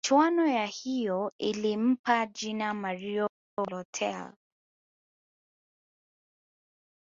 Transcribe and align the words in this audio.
michuano 0.03 0.47
ya 0.47 0.65
hiyo 0.65 1.33
ilimpa 1.39 2.25
jina 2.25 2.73
mario 2.73 3.27
balotel 3.57 4.33